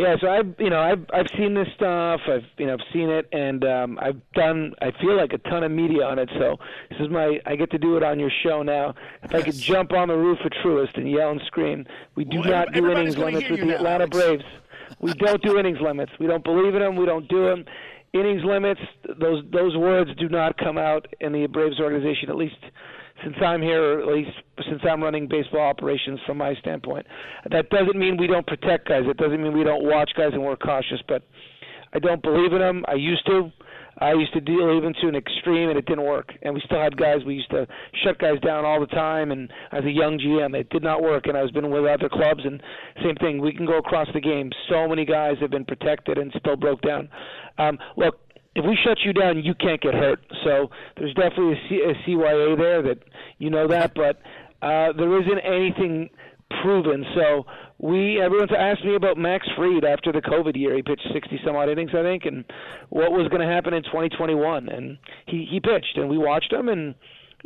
[0.00, 2.20] Yeah, so I've you know I've I've seen this stuff.
[2.26, 5.62] I've you know I've seen it, and um, I've done I feel like a ton
[5.62, 6.30] of media on it.
[6.38, 6.56] So
[6.88, 8.94] this is my I get to do it on your show now.
[9.22, 9.42] If yes.
[9.42, 11.84] I could jump on the roof of Truist and yell and scream,
[12.14, 14.16] we do well, not do innings limits with the Atlanta Alex.
[14.16, 14.44] Braves.
[15.00, 16.12] We don't do innings limits.
[16.18, 16.96] We don't believe in them.
[16.96, 17.66] We don't do them.
[18.14, 18.80] Innings limits.
[19.20, 22.30] Those those words do not come out in the Braves organization.
[22.30, 22.56] At least
[23.22, 24.30] since I'm here, or at least
[24.68, 27.06] since I'm running baseball operations from my standpoint.
[27.50, 29.02] That doesn't mean we don't protect guys.
[29.06, 31.00] It doesn't mean we don't watch guys and we're cautious.
[31.06, 31.22] But
[31.92, 32.84] I don't believe in them.
[32.88, 33.50] I used to.
[33.98, 36.32] I used to deal even to an extreme, and it didn't work.
[36.40, 37.18] And we still had guys.
[37.26, 37.66] We used to
[38.02, 39.30] shut guys down all the time.
[39.30, 41.26] And as a young GM, it did not work.
[41.26, 42.62] And I was been with other clubs, and
[43.02, 43.42] same thing.
[43.42, 44.50] We can go across the game.
[44.70, 47.10] So many guys have been protected and still broke down.
[47.58, 48.18] Um, look,
[48.54, 50.20] if we shut you down, you can't get hurt.
[50.44, 52.98] So there's definitely a, C- a CYA there that
[53.38, 54.20] you know that, but
[54.62, 56.10] uh, there isn't anything
[56.62, 57.04] proven.
[57.14, 57.46] So
[57.78, 60.74] we everyone's asked me about Max Fried after the COVID year.
[60.74, 62.44] He pitched 60 some odd innings, I think, and
[62.88, 64.68] what was going to happen in 2021.
[64.68, 66.94] And he he pitched, and we watched him, and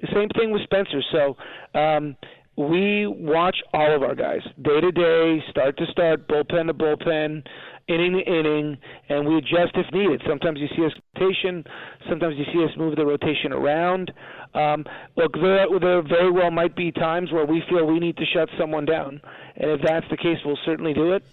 [0.01, 1.03] the same thing with Spencer.
[1.13, 1.37] So
[1.79, 2.17] um,
[2.57, 7.45] we watch all of our guys day to day, start to start, bullpen to bullpen,
[7.89, 8.79] inning to inning,
[9.09, 10.23] and we adjust if needed.
[10.29, 11.65] Sometimes you see us rotation,
[12.09, 14.13] sometimes you see us move the rotation around.
[14.55, 14.85] Um,
[15.17, 18.49] look, there, there very well might be times where we feel we need to shut
[18.59, 19.21] someone down,
[19.57, 21.25] and if that's the case, we'll certainly do it.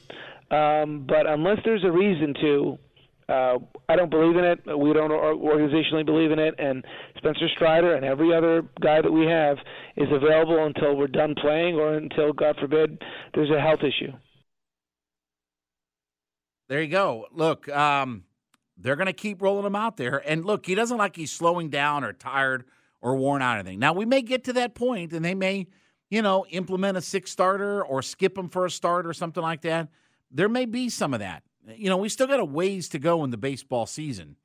[0.51, 2.77] Um, but unless there's a reason to,
[3.29, 3.57] uh,
[3.87, 4.59] I don't believe in it.
[4.65, 6.83] We don't organizationally believe in it, and
[7.17, 9.57] Spencer Strider and every other guy that we have
[9.95, 13.01] is available until we're done playing or until, God forbid,
[13.33, 14.11] there's a health issue.
[16.67, 17.27] There you go.
[17.33, 18.23] Look, um,
[18.77, 21.69] they're going to keep rolling him out there, and look, he doesn't like he's slowing
[21.69, 22.65] down or tired
[23.01, 23.79] or worn out anything.
[23.79, 25.67] Now we may get to that point, and they may,
[26.09, 29.61] you know, implement a six starter or skip him for a start or something like
[29.61, 29.89] that.
[30.31, 31.43] There may be some of that.
[31.67, 34.35] You know, we still got a ways to go in the baseball season,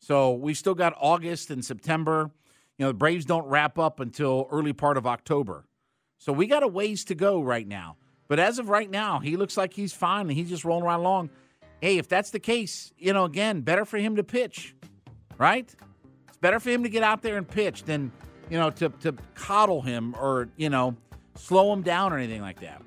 [0.00, 2.30] so we still got August and September.
[2.78, 5.66] You know, the Braves don't wrap up until early part of October,
[6.18, 7.96] so we got a ways to go right now.
[8.26, 10.94] But as of right now, he looks like he's fine and he's just rolling right
[10.94, 11.30] along.
[11.80, 14.74] Hey, if that's the case, you know, again, better for him to pitch,
[15.38, 15.72] right?
[16.28, 18.10] It's better for him to get out there and pitch than,
[18.48, 20.96] you know, to, to coddle him or, you know,
[21.36, 22.80] slow him down or anything like that.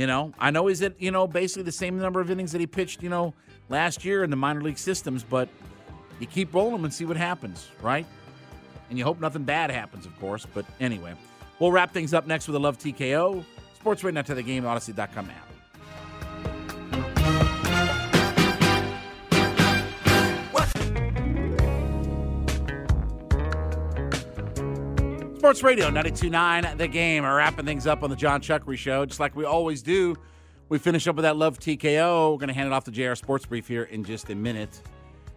[0.00, 2.60] You know, I know he's at, you know, basically the same number of innings that
[2.62, 3.34] he pitched, you know,
[3.68, 5.46] last year in the minor league systems, but
[6.20, 8.06] you keep rolling and see what happens, right?
[8.88, 10.46] And you hope nothing bad happens, of course.
[10.54, 11.12] But anyway,
[11.58, 13.44] we'll wrap things up next with a Love TKO.
[13.74, 15.49] Sports right now to the game, Audacy.com app.
[25.50, 27.24] Sports Radio 929 The Game.
[27.24, 30.14] We're wrapping things up on the John Chuckery Show, just like we always do.
[30.68, 32.30] We finish up with that Love TKO.
[32.30, 34.80] We're going to hand it off to JR Sports Brief here in just a minute.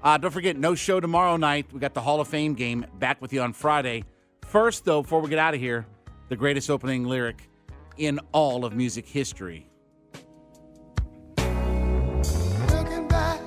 [0.03, 1.65] Uh, don't forget, no show tomorrow night.
[1.73, 4.03] We got the Hall of Fame game back with you on Friday.
[4.43, 5.87] First, though, before we get out of here,
[6.29, 7.49] the greatest opening lyric
[7.97, 9.67] in all of music history.
[11.39, 13.41] Looking back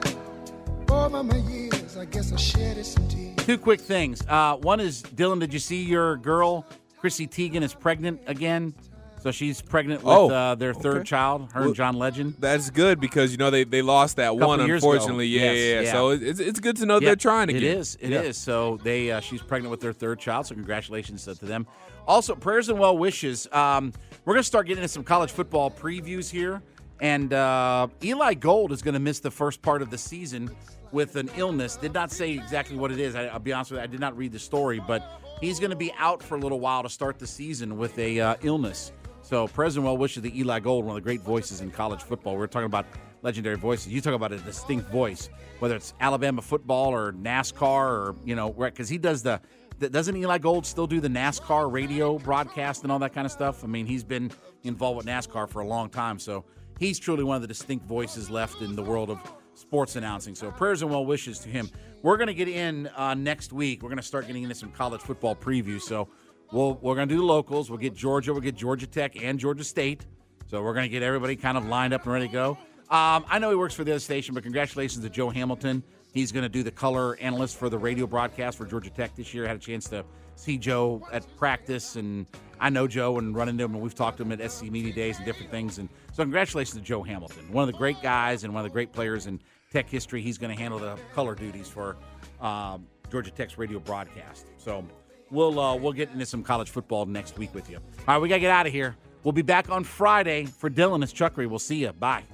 [0.90, 3.36] over my years, I guess I shed some tears.
[3.36, 4.22] Two quick things.
[4.28, 5.40] Uh, one is Dylan.
[5.40, 6.66] Did you see your girl
[6.99, 8.74] Chrissy Teigen is pregnant again?
[9.22, 11.05] So she's pregnant with Oh, uh, their third okay.
[11.05, 12.34] child, her Well, and John Legend.
[12.38, 15.26] That's good because you know they, they lost that one unfortunately.
[15.26, 15.92] Yeah, Yes, yeah, yeah.
[15.92, 17.62] So it's it's good to know Yeah, they're trying again.
[17.62, 17.97] It is.
[18.01, 18.24] It is.
[18.24, 18.32] Yeah.
[18.32, 20.47] So they uh, she's pregnant with their third child.
[20.47, 21.66] So congratulations to them.
[22.07, 23.49] Also, prayers and well wishes.
[23.53, 23.92] Um,
[24.24, 26.62] we're gonna start getting into some college football previews here,
[27.01, 30.55] and uh, Eli Gold is gonna miss the first part of the season
[30.93, 31.76] with an illness.
[31.76, 33.14] Did not say exactly what it is.
[33.14, 33.84] I, I'll be honest with you.
[33.84, 36.82] I did not read the story, but he's gonna be out for a little while
[36.82, 38.93] to start the season with a uh, illness.
[39.22, 42.37] So President well wishes to Eli Gold, one of the great voices in college football.
[42.37, 42.87] We're talking about
[43.22, 43.93] legendary voices.
[43.93, 45.28] You talk about a distinct voice,
[45.59, 49.41] whether it's Alabama football or NASCAR or you know, because he does the-
[49.80, 53.64] Doesn't Eli Gold still do the NASCAR radio broadcast and all that kind of stuff?
[53.64, 54.30] I mean, he's been
[54.62, 56.45] involved with NASCAR for a long time, so
[56.78, 59.18] he's truly one of the distinct voices left in the world of
[59.57, 60.34] sports announcing.
[60.34, 61.70] So prayers and well wishes to him.
[62.02, 63.82] We're going to get in uh, next week.
[63.82, 65.82] We're going to start getting into some college football previews.
[65.82, 66.09] So
[66.52, 67.70] we'll, we're going to do the locals.
[67.70, 68.32] We'll get Georgia.
[68.32, 70.07] We'll get Georgia Tech and Georgia State.
[70.48, 72.50] So we're going to get everybody kind of lined up and ready to go.
[72.88, 75.82] Um, I know he works for the other station, but congratulations to Joe Hamilton.
[76.12, 79.34] He's going to do the color analyst for the radio broadcast for Georgia Tech this
[79.34, 79.46] year.
[79.46, 80.04] Had a chance to
[80.37, 82.26] see Joe at practice, and
[82.61, 84.93] I know Joe and run into him, and we've talked to him at SC Media
[84.93, 85.78] Days and different things.
[85.78, 88.72] And so, congratulations to Joe Hamilton, one of the great guys and one of the
[88.72, 89.41] great players in
[89.72, 90.22] Tech history.
[90.22, 91.97] He's going to handle the color duties for
[92.41, 94.47] um, Georgia Tech's radio broadcast.
[94.59, 94.84] So
[95.30, 97.76] we'll uh, we'll get into some college football next week with you.
[97.76, 98.97] All right, we got to get out of here.
[99.22, 101.03] We'll be back on Friday for Dylan.
[101.03, 101.49] It's Chuckery.
[101.49, 101.93] We'll see you.
[101.93, 102.24] Bye.